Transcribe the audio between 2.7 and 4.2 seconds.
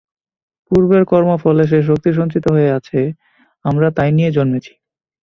আছে, আমরা তাই